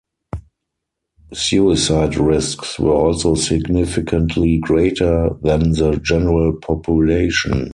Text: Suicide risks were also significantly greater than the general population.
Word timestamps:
Suicide 1.31 2.15
risks 2.17 2.79
were 2.79 2.91
also 2.91 3.35
significantly 3.35 4.57
greater 4.57 5.29
than 5.43 5.73
the 5.73 5.99
general 6.03 6.53
population. 6.53 7.69